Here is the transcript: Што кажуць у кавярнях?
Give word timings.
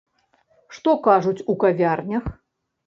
Што 0.79 0.95
кажуць 1.09 1.45
у 1.53 1.59
кавярнях? 1.67 2.37